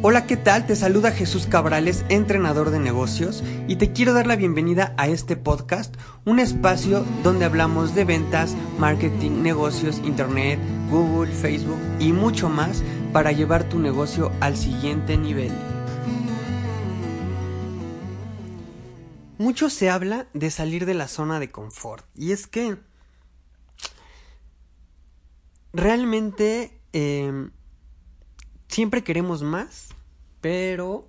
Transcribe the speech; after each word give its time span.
Hola, 0.00 0.28
¿qué 0.28 0.36
tal? 0.36 0.64
Te 0.64 0.76
saluda 0.76 1.10
Jesús 1.10 1.48
Cabrales, 1.48 2.04
entrenador 2.08 2.70
de 2.70 2.78
negocios, 2.78 3.42
y 3.66 3.76
te 3.76 3.92
quiero 3.92 4.12
dar 4.12 4.28
la 4.28 4.36
bienvenida 4.36 4.94
a 4.96 5.08
este 5.08 5.34
podcast, 5.36 5.92
un 6.24 6.38
espacio 6.38 7.04
donde 7.24 7.44
hablamos 7.44 7.96
de 7.96 8.04
ventas, 8.04 8.54
marketing, 8.78 9.42
negocios, 9.42 9.98
internet, 10.04 10.60
Google, 10.88 11.32
Facebook 11.32 11.80
y 11.98 12.12
mucho 12.12 12.48
más 12.48 12.84
para 13.12 13.32
llevar 13.32 13.68
tu 13.68 13.80
negocio 13.80 14.30
al 14.38 14.56
siguiente 14.56 15.16
nivel. 15.16 15.50
Mucho 19.36 19.68
se 19.68 19.90
habla 19.90 20.28
de 20.32 20.52
salir 20.52 20.86
de 20.86 20.94
la 20.94 21.08
zona 21.08 21.40
de 21.40 21.50
confort, 21.50 22.06
y 22.14 22.30
es 22.30 22.46
que 22.46 22.76
realmente 25.72 26.80
eh, 26.92 27.50
siempre 28.68 29.02
queremos 29.02 29.42
más, 29.42 29.88
pero 30.40 31.08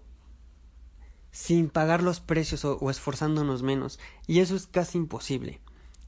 sin 1.32 1.70
pagar 1.70 2.02
los 2.02 2.20
precios 2.20 2.66
o, 2.66 2.90
esforzándonos 2.90 3.62
menos. 3.64 4.00
Y 4.28 4.40
eso 4.40 4.56
es 4.56 4.68
casi 4.68 4.98
imposible. 4.98 5.62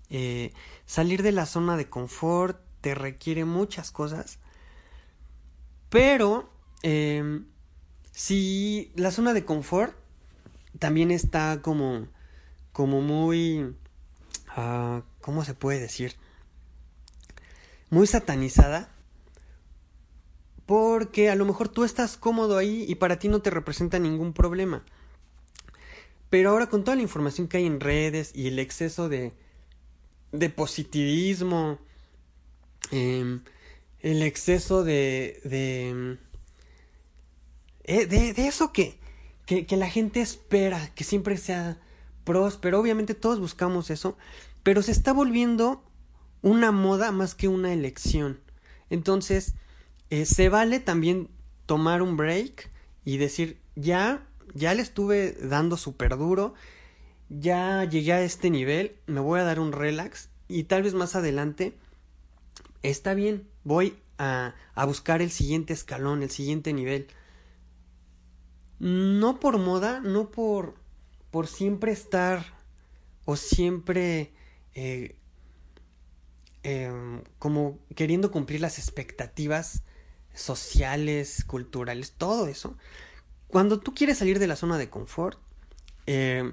Eh, 0.10 0.54
salir 0.86 1.24
de 1.24 1.32
la 1.32 1.46
zona 1.46 1.78
de 1.78 1.90
confort 1.90 2.60
te 2.82 2.96
requiere 2.96 3.46
muchas 3.46 3.92
cosas. 3.92 4.40
Pero 5.90 6.50
em, 6.84 7.46
si 8.12 8.92
la 8.96 9.12
zona 9.12 9.34
de 9.34 9.46
confort 9.46 9.96
también 10.80 11.12
está 11.12 11.62
como, 11.62 12.08
como 12.72 13.02
muy... 13.02 13.76
Uh, 14.58 15.02
¿Cómo 15.22 15.46
se 15.46 15.54
puede 15.54 15.80
decir? 15.80 16.16
Muy 17.90 18.08
satanizada 18.08 18.90
porque 20.72 21.30
a 21.30 21.36
lo 21.36 21.44
mejor 21.44 21.68
tú 21.68 21.84
estás 21.84 22.16
cómodo 22.16 22.58
ahí 22.58 22.86
y 22.88 22.96
para 22.96 23.20
ti 23.20 23.28
no 23.28 23.42
te 23.42 23.50
representa 23.50 24.00
ningún 24.00 24.32
problema. 24.32 24.86
Pero 26.30 26.50
ahora 26.50 26.70
con 26.70 26.86
toda 26.86 26.96
la 26.96 27.02
información 27.02 27.50
que 27.50 27.58
hay 27.58 27.66
en 27.66 27.82
redes 27.82 28.32
y 28.34 28.48
el 28.48 28.58
exceso 28.58 29.10
de, 29.10 29.34
de 30.32 30.50
positivismo, 30.50 31.78
em, 32.90 33.42
el 34.00 34.24
exceso 34.24 34.86
de, 34.86 35.42
de, 35.44 36.18
eh, 37.84 38.06
de, 38.06 38.32
de 38.32 38.48
eso 38.48 38.72
que, 38.72 38.98
que, 39.46 39.66
que 39.66 39.76
la 39.76 39.90
gente 39.90 40.22
espera, 40.22 40.94
que 40.96 41.04
siempre 41.04 41.36
sea 41.36 41.82
próspero, 42.24 42.80
obviamente 42.80 43.14
todos 43.14 43.42
buscamos 43.42 43.90
eso, 43.90 44.18
pero 44.64 44.82
se 44.84 44.94
está 44.94 45.12
volviendo 45.12 45.84
una 46.42 46.72
moda 46.72 47.12
más 47.12 47.36
que 47.36 47.50
una 47.50 47.74
elección. 47.74 48.40
Entonces, 48.90 49.56
eh, 50.12 50.26
se 50.26 50.50
vale 50.50 50.80
también 50.80 51.30
tomar 51.66 52.02
un 52.02 52.18
break 52.18 52.70
y 53.06 53.18
decir, 53.18 53.60
ya, 53.76 54.28
ya 54.54 54.74
le 54.74 54.82
estuve 54.82 55.32
dando 55.32 55.78
súper 55.78 56.18
duro, 56.18 56.54
ya 57.30 57.86
llegué 57.86 58.14
a 58.14 58.22
este 58.22 58.50
nivel, 58.50 58.98
me 59.08 59.22
voy 59.22 59.40
a 59.40 59.44
dar 59.44 59.60
un 59.60 59.72
relax 59.72 60.30
y 60.50 60.66
tal 60.66 60.84
vez 60.84 60.94
más 60.94 61.16
adelante, 61.16 61.78
está 62.84 63.14
bien, 63.14 63.48
voy 63.64 63.98
a, 64.18 64.54
a 64.76 64.86
buscar 64.86 65.22
el 65.22 65.32
siguiente 65.32 65.72
escalón, 65.72 66.24
el 66.24 66.30
siguiente 66.30 66.74
nivel. 66.74 67.08
No 68.80 69.40
por 69.40 69.60
moda, 69.60 70.02
no 70.02 70.30
por, 70.30 70.76
por 71.32 71.48
siempre 71.48 71.94
estar 71.94 72.46
o 73.24 73.38
siempre 73.38 74.34
eh, 74.74 75.16
em, 76.64 77.24
como 77.40 77.80
queriendo 77.96 78.30
cumplir 78.30 78.60
las 78.60 78.78
expectativas 78.78 79.84
sociales, 80.34 81.44
culturales, 81.46 82.14
todo 82.14 82.48
eso. 82.48 82.78
Cuando 83.48 83.80
tú 83.80 83.94
quieres 83.94 84.18
salir 84.18 84.40
de 84.40 84.48
la 84.48 84.56
zona 84.56 84.78
de 84.78 84.90
confort, 84.90 85.40
eh, 86.08 86.52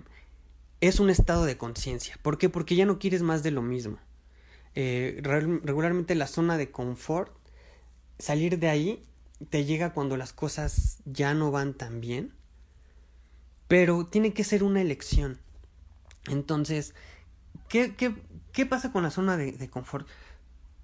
es 0.81 1.01
un 1.01 1.11
estado 1.11 1.45
de 1.45 1.57
conciencia. 1.57 2.19
¿Por 2.23 2.39
qué? 2.39 2.49
Porque 2.49 2.77
ya 2.77 2.87
no 2.87 2.99
quieres 2.99 3.23
más 3.23 3.43
de 3.43 3.51
lo 3.51 3.63
mismo. 3.63 3.99
Eh, 4.75 5.21
regularmente 5.23 6.15
la 6.15 6.27
zona 6.27 6.57
de 6.57 6.71
confort, 6.71 7.33
salir 8.19 8.59
de 8.59 8.69
ahí 8.69 9.03
te 9.51 9.65
llega 9.65 9.93
cuando 9.93 10.17
las 10.17 10.33
cosas 10.33 10.99
ya 11.05 11.35
no 11.35 11.51
van 11.51 11.75
tan 11.75 12.01
bien, 12.01 12.33
pero 13.67 14.07
tiene 14.07 14.33
que 14.33 14.45
ser 14.45 14.63
una 14.63 14.81
elección. 14.81 15.39
Entonces, 16.29 16.95
¿qué, 17.69 17.95
qué, 17.95 18.67
pasa 18.67 18.93
con 18.93 19.03
la 19.03 19.11
zona 19.11 19.37
de, 19.37 19.53
de 19.53 19.71
confort? 19.71 20.07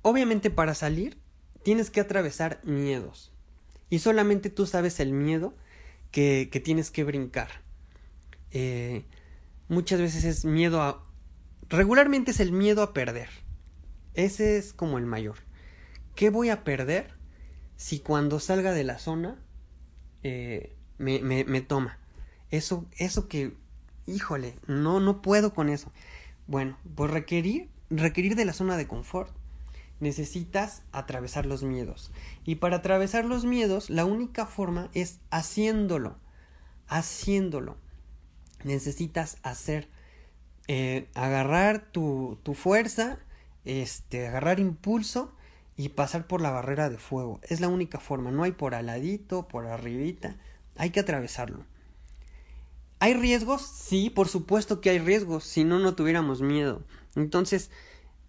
Obviamente 0.02 0.50
para 0.50 0.74
salir 0.74 1.18
tienes 1.64 1.90
que 1.90 2.00
atravesar 2.00 2.60
miedos. 2.62 3.32
Y 3.90 3.98
solamente 3.98 4.50
tú 4.50 4.66
sabes 4.66 5.00
el 5.00 5.12
miedo 5.12 5.54
que, 6.12 6.48
que 6.52 6.60
tienes 6.60 6.90
que 6.90 7.04
brincar. 7.04 7.48
Eh, 8.52 9.04
muchas 9.68 10.00
veces 10.00 10.24
es 10.24 10.44
miedo 10.44 10.80
a... 10.82 11.04
Regularmente 11.68 12.30
es 12.30 12.40
el 12.40 12.52
miedo 12.52 12.82
a 12.82 12.92
perder. 12.92 13.28
Ese 14.12 14.58
es 14.58 14.72
como 14.72 14.98
el 14.98 15.06
mayor. 15.06 15.38
¿Qué 16.14 16.30
voy 16.30 16.50
a 16.50 16.62
perder 16.62 17.14
si 17.76 17.98
cuando 17.98 18.38
salga 18.38 18.72
de 18.72 18.84
la 18.84 18.98
zona 18.98 19.42
eh, 20.22 20.76
me, 20.98 21.20
me, 21.20 21.44
me, 21.44 21.62
toma? 21.62 21.98
Eso, 22.50 22.86
eso 22.98 23.26
que, 23.26 23.56
híjole, 24.06 24.54
no, 24.66 25.00
no 25.00 25.22
puedo 25.22 25.54
con 25.54 25.68
eso. 25.68 25.90
Bueno, 26.46 26.78
pues 26.94 27.10
requerir, 27.10 27.70
requerir 27.90 28.36
de 28.36 28.44
la 28.44 28.52
zona 28.52 28.76
de 28.76 28.86
confort 28.86 29.34
necesitas 30.00 30.82
atravesar 30.92 31.46
los 31.46 31.62
miedos. 31.62 32.10
Y 32.44 32.56
para 32.56 32.76
atravesar 32.76 33.24
los 33.24 33.44
miedos, 33.44 33.90
la 33.90 34.04
única 34.04 34.46
forma 34.46 34.90
es 34.94 35.20
haciéndolo. 35.30 36.16
Haciéndolo. 36.86 37.76
Necesitas 38.64 39.38
hacer. 39.42 39.88
Eh, 40.66 41.08
agarrar 41.14 41.90
tu, 41.92 42.38
tu 42.42 42.54
fuerza, 42.54 43.18
este, 43.64 44.26
agarrar 44.26 44.60
impulso 44.60 45.34
y 45.76 45.90
pasar 45.90 46.26
por 46.26 46.40
la 46.40 46.50
barrera 46.50 46.88
de 46.88 46.98
fuego. 46.98 47.40
Es 47.42 47.60
la 47.60 47.68
única 47.68 48.00
forma. 48.00 48.30
No 48.30 48.42
hay 48.42 48.52
por 48.52 48.74
aladito, 48.74 49.48
por 49.48 49.66
arribita. 49.66 50.36
Hay 50.76 50.90
que 50.90 51.00
atravesarlo. 51.00 51.64
¿Hay 53.00 53.14
riesgos? 53.14 53.62
Sí, 53.62 54.08
por 54.08 54.28
supuesto 54.28 54.80
que 54.80 54.90
hay 54.90 54.98
riesgos. 54.98 55.44
Si 55.44 55.64
no, 55.64 55.78
no 55.78 55.94
tuviéramos 55.94 56.40
miedo. 56.40 56.82
Entonces, 57.16 57.70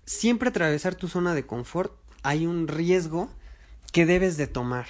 siempre 0.06 0.50
atravesar 0.50 0.96
tu 0.96 1.08
zona 1.08 1.34
de 1.34 1.46
confort 1.46 1.94
hay 2.24 2.46
un 2.46 2.68
riesgo 2.68 3.30
que 3.92 4.06
debes 4.06 4.38
de 4.38 4.48
tomar. 4.48 4.88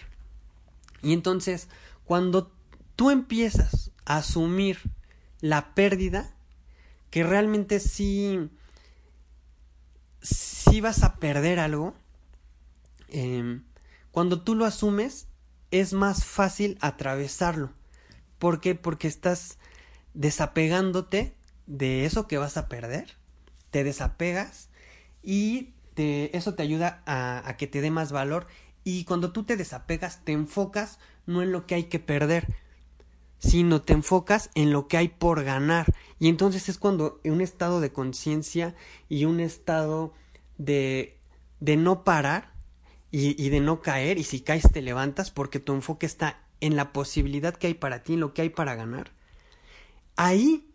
Y 1.02 1.14
entonces, 1.14 1.68
cuando 2.06 2.52
tú 2.96 3.12
empiezas 3.12 3.92
a 4.06 4.18
asumir 4.18 4.80
la 5.42 5.74
pérdida, 5.76 6.34
que 7.10 7.24
realmente 7.24 7.80
sí, 7.80 8.50
sí 10.22 10.82
vas 10.82 11.04
a 11.04 11.18
perder 11.18 11.60
algo, 11.60 11.94
em, 13.10 13.64
cuando 14.12 14.42
tú 14.42 14.56
lo 14.56 14.66
asumes, 14.66 15.28
es 15.72 15.94
más 15.94 16.26
fácil 16.26 16.78
atravesarlo. 16.82 17.72
¿Por 18.40 18.62
qué? 18.62 18.76
Porque 18.76 19.08
estás 19.08 19.58
desapegándote 20.14 21.36
de 21.68 22.06
eso 22.06 22.28
que 22.28 22.38
vas 22.38 22.58
a 22.58 22.70
perder, 22.70 23.16
te 23.72 23.84
desapegas 23.84 24.70
y 25.26 25.74
eso 25.98 26.54
te 26.54 26.64
ayuda 26.64 27.02
a, 27.06 27.56
que 27.58 27.68
te 27.68 27.82
dé 27.82 27.90
más 27.90 28.12
valor 28.12 28.48
y 28.84 29.06
cuando 29.06 29.32
tú 29.32 29.44
te 29.44 29.58
desapegas 29.58 30.24
te 30.24 30.34
enfocas 30.34 31.00
no 31.26 31.42
en 31.42 31.52
lo 31.52 31.66
que 31.66 31.76
hay 31.76 31.86
que 31.86 32.00
perder, 32.00 32.54
sino 33.40 33.82
te 33.82 33.94
enfocas 33.94 34.52
en 34.54 34.72
lo 34.72 34.88
que 34.88 34.98
hay 34.98 35.08
por 35.08 35.44
ganar. 35.44 35.92
Y 36.20 36.30
entonces 36.30 36.70
es 36.70 36.78
cuando 36.78 37.20
un 37.24 37.42
estado 37.42 37.82
de 37.82 37.92
conciencia 37.92 38.76
y 39.10 39.26
un 39.26 39.40
estado 39.40 40.14
de, 40.58 41.18
de 41.60 41.78
no 41.78 42.04
parar 42.04 42.52
y, 43.10 43.42
y, 43.44 43.50
de 43.50 43.62
no 43.62 43.82
caer, 43.82 44.20
y 44.20 44.24
si 44.24 44.42
caes 44.42 44.70
te 44.72 44.82
levantas 44.82 45.32
porque 45.32 45.60
tu 45.60 45.74
enfoque 45.74 46.06
está 46.06 46.42
en 46.60 46.76
la 46.76 46.92
posibilidad 46.92 47.56
que 47.56 47.68
hay 47.68 47.74
para 47.74 48.04
ti, 48.04 48.14
en 48.14 48.20
lo 48.20 48.34
que 48.34 48.44
hay 48.44 48.50
para 48.50 48.76
ganar. 48.76 49.12
Ahí 50.16 50.70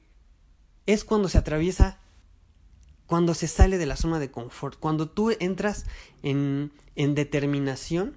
es 0.87 1.05
cuando 1.05 1.29
se 1.29 1.39
atraviesa 1.39 2.01
cuando 3.11 3.35
se 3.35 3.49
sale 3.49 3.77
de 3.77 3.87
la 3.87 3.97
zona 3.97 4.21
de 4.21 4.31
confort, 4.31 4.79
cuando 4.79 5.11
tú 5.11 5.33
entras 5.41 5.85
en, 6.23 6.71
en 6.95 7.17
determinación 7.17 8.17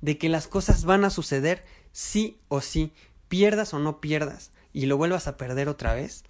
de 0.00 0.18
que 0.18 0.28
las 0.28 0.48
cosas 0.48 0.84
van 0.84 1.04
a 1.04 1.10
suceder 1.10 1.64
sí 1.92 2.40
o 2.48 2.60
sí, 2.60 2.92
pierdas 3.28 3.72
o 3.72 3.78
no 3.78 4.00
pierdas, 4.00 4.50
y 4.72 4.86
lo 4.86 4.96
vuelvas 4.96 5.28
a 5.28 5.36
perder 5.36 5.68
otra 5.68 5.94
vez, 5.94 6.24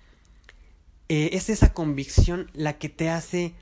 eh, 1.09 1.31
es 1.33 1.49
esa 1.49 1.73
convicción 1.73 2.51
la 2.53 2.77
que 2.77 2.91
te 2.91 3.09
hace 3.09 3.55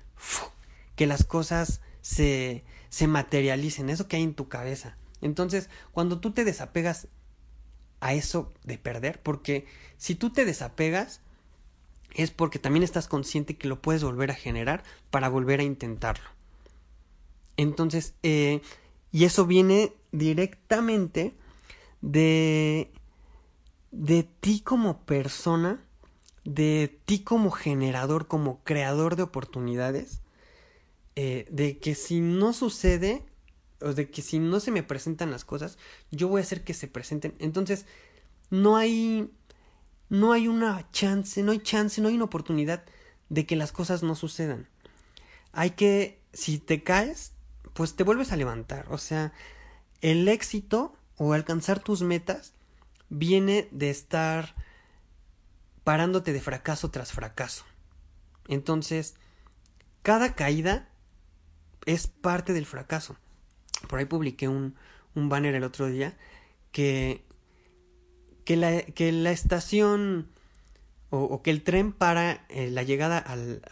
que 0.96 1.06
las 1.06 1.22
cosas 1.22 1.80
se, 2.00 2.64
se 2.88 3.06
materialicen, 3.06 3.88
eso 3.88 4.08
que 4.08 4.16
hay 4.16 4.24
en 4.24 4.34
tu 4.34 4.48
cabeza. 4.48 4.96
Entonces, 5.20 5.70
cuando 5.92 6.18
tú 6.18 6.32
te 6.32 6.44
desapegas 6.44 7.06
a 8.00 8.14
eso 8.14 8.52
de 8.64 8.78
perder, 8.78 9.22
porque 9.22 9.66
si 9.96 10.16
tú 10.16 10.30
te 10.30 10.44
desapegas, 10.44 11.20
es 12.14 12.30
porque 12.30 12.58
también 12.58 12.82
estás 12.82 13.08
consciente 13.08 13.56
que 13.56 13.68
lo 13.68 13.80
puedes 13.80 14.02
volver 14.02 14.30
a 14.30 14.34
generar 14.34 14.82
para 15.10 15.28
volver 15.28 15.60
a 15.60 15.64
intentarlo. 15.64 16.28
Entonces, 17.56 18.14
eh, 18.22 18.62
y 19.12 19.24
eso 19.24 19.46
viene 19.46 19.92
directamente 20.12 21.34
de, 22.00 22.90
de 23.90 24.22
ti 24.22 24.60
como 24.60 25.00
persona, 25.04 25.84
de 26.44 26.98
ti 27.04 27.20
como 27.20 27.50
generador, 27.50 28.26
como 28.26 28.62
creador 28.64 29.16
de 29.16 29.22
oportunidades, 29.22 30.22
eh, 31.16 31.46
de 31.50 31.78
que 31.78 31.94
si 31.94 32.20
no 32.20 32.52
sucede, 32.52 33.24
o 33.82 33.92
de 33.92 34.10
que 34.10 34.22
si 34.22 34.38
no 34.38 34.60
se 34.60 34.70
me 34.70 34.82
presentan 34.82 35.30
las 35.30 35.44
cosas, 35.44 35.78
yo 36.10 36.28
voy 36.28 36.40
a 36.40 36.44
hacer 36.44 36.64
que 36.64 36.74
se 36.74 36.86
presenten. 36.86 37.34
Entonces, 37.38 37.86
no 38.50 38.76
hay, 38.76 39.30
no 40.10 40.32
hay 40.32 40.48
una 40.48 40.90
chance, 40.90 41.42
no 41.42 41.52
hay 41.52 41.60
chance, 41.60 42.00
no 42.00 42.08
hay 42.08 42.16
una 42.16 42.24
oportunidad 42.24 42.84
de 43.28 43.46
que 43.46 43.56
las 43.56 43.72
cosas 43.72 44.02
no 44.02 44.16
sucedan. 44.16 44.68
Hay 45.52 45.70
que, 45.70 46.20
si 46.32 46.58
te 46.58 46.82
caes, 46.82 47.32
pues 47.72 47.94
te 47.94 48.02
vuelves 48.02 48.32
a 48.32 48.36
levantar. 48.36 48.86
O 48.90 48.98
sea, 48.98 49.32
el 50.00 50.28
éxito 50.28 50.94
o 51.16 51.32
alcanzar 51.32 51.78
tus 51.78 52.02
metas 52.02 52.52
viene 53.08 53.68
de 53.70 53.90
estar 53.90 54.54
parándote 55.84 56.32
de 56.32 56.40
fracaso 56.40 56.90
tras 56.90 57.12
fracaso. 57.12 57.64
Entonces, 58.48 59.14
cada 60.02 60.34
caída 60.34 60.88
es 61.86 62.08
parte 62.08 62.52
del 62.52 62.66
fracaso. 62.66 63.16
Por 63.88 64.00
ahí 64.00 64.06
publiqué 64.06 64.48
un, 64.48 64.74
un 65.14 65.28
banner 65.28 65.54
el 65.54 65.62
otro 65.62 65.86
día 65.86 66.16
que, 66.72 67.24
que, 68.50 68.56
la, 68.56 68.82
que 68.82 69.12
la 69.12 69.30
estación 69.30 70.26
o, 71.10 71.40
que 71.40 71.52
el 71.52 71.62
tren 71.62 71.92
para 71.92 72.46
eh, 72.48 72.68
la 72.68 72.82
llegada 72.82 73.16
al, 73.16 73.62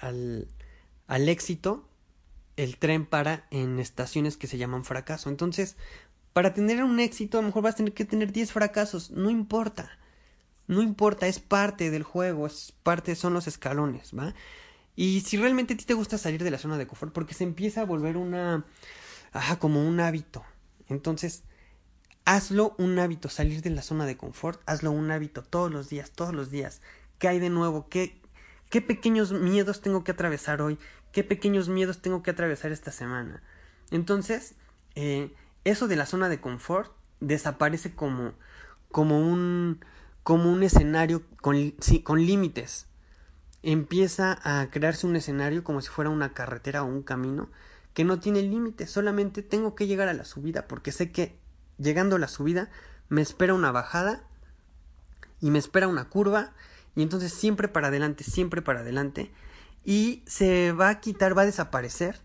al, 1.08 1.28
éxito, 1.28 1.88
el 2.56 2.76
tren 2.76 3.04
para 3.04 3.48
en 3.50 3.80
estaciones 3.80 4.36
que 4.36 4.46
se 4.46 4.56
llaman 4.56 4.84
fracaso. 4.84 5.30
Entonces, 5.30 5.76
para 6.32 6.54
tener 6.54 6.84
un 6.84 7.00
éxito, 7.00 7.38
a 7.38 7.40
lo 7.40 7.48
mejor 7.48 7.64
vas 7.64 7.74
a 7.74 7.78
tener 7.78 7.92
que 7.92 8.04
tener 8.04 8.30
10 8.30 8.52
fracasos, 8.52 9.10
no 9.10 9.30
importa. 9.30 9.98
No 10.68 10.80
importa, 10.80 11.26
es 11.26 11.40
parte 11.40 11.90
del 11.90 12.04
juego, 12.04 12.46
es 12.46 12.72
parte, 12.84 13.16
son 13.16 13.34
los 13.34 13.48
escalones, 13.48 14.12
¿va? 14.16 14.32
Y 14.94 15.22
si 15.22 15.38
realmente 15.38 15.74
a 15.74 15.76
ti 15.76 15.86
te 15.86 15.94
gusta 15.94 16.18
salir 16.18 16.44
de 16.44 16.52
la 16.52 16.58
zona 16.58 16.78
de 16.78 16.86
confort, 16.86 17.12
porque 17.12 17.34
se 17.34 17.42
empieza 17.42 17.80
a 17.80 17.84
volver 17.84 18.16
una, 18.16 18.64
como 19.58 19.84
un 19.84 19.98
hábito. 19.98 20.44
Entonces, 20.88 21.42
hazlo 22.28 22.74
un 22.76 22.98
hábito, 22.98 23.30
salir 23.30 23.62
de 23.62 23.70
la 23.70 23.80
zona 23.80 24.04
de 24.04 24.18
confort, 24.18 24.60
hazlo 24.66 24.90
un 24.90 25.10
hábito 25.10 25.42
todos 25.42 25.72
los 25.72 25.88
días, 25.88 26.10
todos 26.10 26.34
los 26.34 26.50
días. 26.50 26.82
¿Qué 27.18 27.26
hay 27.26 27.38
de 27.38 27.48
nuevo? 27.48 27.88
¿Qué, 27.88 28.20
qué 28.68 28.82
pequeños 28.82 29.32
miedos 29.32 29.80
tengo 29.80 30.04
que 30.04 30.12
atravesar 30.12 30.60
hoy? 30.60 30.78
¿Qué 31.10 31.24
pequeños 31.24 31.70
miedos 31.70 32.02
tengo 32.02 32.22
que 32.22 32.30
atravesar 32.30 32.70
esta 32.70 32.92
semana? 32.92 33.42
Entonces, 33.90 34.56
eh, 34.94 35.34
eso 35.64 35.88
de 35.88 35.96
la 35.96 36.04
zona 36.04 36.28
de 36.28 36.38
confort 36.38 36.92
desaparece 37.20 37.94
como, 37.94 38.34
como 38.90 39.18
un, 39.20 39.82
como 40.22 40.52
un 40.52 40.62
escenario 40.62 41.22
con, 41.40 41.56
con 42.02 42.26
límites. 42.26 42.88
Empieza 43.62 44.38
a 44.42 44.68
crearse 44.68 45.06
un 45.06 45.16
escenario 45.16 45.64
como 45.64 45.80
si 45.80 45.88
fuera 45.88 46.10
una 46.10 46.34
carretera 46.34 46.82
o 46.82 46.86
un 46.88 47.02
camino 47.02 47.48
que 47.94 48.04
no 48.04 48.20
tiene 48.20 48.42
límites, 48.42 48.90
solamente 48.90 49.42
tengo 49.42 49.74
que 49.74 49.86
llegar 49.86 50.08
a 50.08 50.12
la 50.12 50.26
subida 50.26 50.68
porque 50.68 50.92
sé 50.92 51.10
que 51.10 51.47
llegando 51.78 52.16
a 52.16 52.18
la 52.18 52.28
subida 52.28 52.70
me 53.08 53.22
espera 53.22 53.54
una 53.54 53.72
bajada 53.72 54.22
y 55.40 55.50
me 55.50 55.58
espera 55.58 55.88
una 55.88 56.08
curva 56.08 56.52
y 56.94 57.02
entonces 57.02 57.32
siempre 57.32 57.68
para 57.68 57.88
adelante, 57.88 58.24
siempre 58.24 58.62
para 58.62 58.80
adelante 58.80 59.32
y 59.84 60.22
se 60.26 60.72
va 60.72 60.90
a 60.90 61.00
quitar, 61.00 61.36
va 61.36 61.42
a 61.42 61.46
desaparecer 61.46 62.20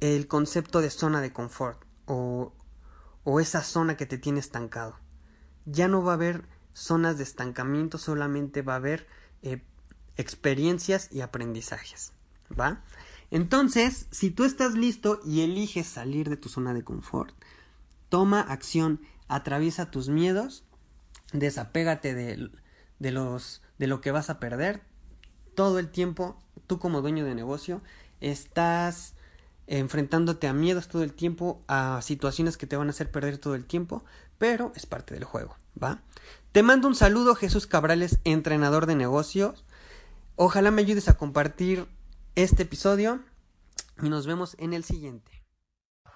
el 0.00 0.28
concepto 0.28 0.80
de 0.80 0.90
zona 0.90 1.20
de 1.20 1.32
confort 1.32 1.82
o, 2.04 2.52
o 3.24 3.40
esa 3.40 3.62
zona 3.62 3.96
que 3.96 4.06
te 4.06 4.18
tiene 4.18 4.40
estancado. 4.40 4.98
Ya 5.64 5.88
no 5.88 6.02
va 6.04 6.12
a 6.12 6.14
haber 6.14 6.44
zonas 6.74 7.16
de 7.16 7.24
estancamiento, 7.24 7.98
solamente 7.98 8.62
va 8.62 8.74
a 8.74 8.76
haber 8.76 9.06
eh, 9.42 9.62
experiencias 10.16 11.08
y 11.10 11.22
aprendizajes. 11.22 12.12
¿Va? 12.58 12.84
Entonces, 13.30 14.06
si 14.10 14.30
tú 14.30 14.44
estás 14.44 14.74
listo 14.74 15.20
y 15.24 15.40
eliges 15.40 15.86
salir 15.86 16.28
de 16.28 16.36
tu 16.36 16.48
zona 16.48 16.74
de 16.74 16.84
confort, 16.84 17.34
toma 18.08 18.40
acción, 18.40 19.00
atraviesa 19.28 19.90
tus 19.90 20.08
miedos, 20.08 20.64
desapégate 21.32 22.14
de, 22.14 22.50
de, 22.98 23.10
los, 23.10 23.62
de 23.78 23.86
lo 23.86 24.00
que 24.00 24.10
vas 24.10 24.30
a 24.30 24.38
perder. 24.38 24.82
Todo 25.54 25.78
el 25.78 25.90
tiempo, 25.90 26.38
tú 26.66 26.78
como 26.78 27.02
dueño 27.02 27.24
de 27.24 27.34
negocio, 27.34 27.82
estás 28.20 29.14
enfrentándote 29.66 30.46
a 30.46 30.52
miedos 30.52 30.88
todo 30.88 31.02
el 31.02 31.12
tiempo, 31.12 31.62
a 31.66 32.00
situaciones 32.02 32.56
que 32.56 32.66
te 32.66 32.76
van 32.76 32.86
a 32.86 32.90
hacer 32.90 33.10
perder 33.10 33.38
todo 33.38 33.54
el 33.54 33.64
tiempo, 33.64 34.04
pero 34.38 34.72
es 34.76 34.86
parte 34.86 35.14
del 35.14 35.24
juego, 35.24 35.56
¿va? 35.82 36.02
Te 36.52 36.62
mando 36.62 36.88
un 36.88 36.94
saludo, 36.94 37.34
Jesús 37.34 37.66
Cabrales, 37.66 38.20
entrenador 38.24 38.86
de 38.86 38.94
negocios. 38.94 39.64
Ojalá 40.36 40.70
me 40.70 40.82
ayudes 40.82 41.08
a 41.08 41.16
compartir 41.16 41.86
este 42.34 42.62
episodio 42.62 43.20
y 44.02 44.08
nos 44.08 44.26
vemos 44.26 44.56
en 44.58 44.72
el 44.72 44.84
siguiente. 44.84 45.45